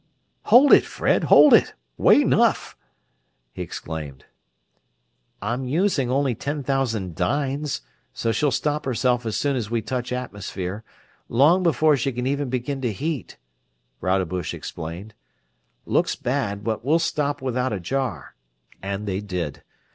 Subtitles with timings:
[0.45, 1.75] "Hold it, Fred, hold it!
[1.95, 2.75] Way 'nuff!"
[3.53, 4.25] he exclaimed.
[5.43, 10.11] "I'm using only ten thousand dynes, so she'll stop herself as soon as we touch
[10.11, 10.83] atmosphere,
[11.29, 13.37] long before she can even begin to heat,"
[14.01, 15.13] Rodebush explained.
[15.85, 18.33] "Looks bad, but we'll stop without a jar."
[18.81, 19.61] And they did.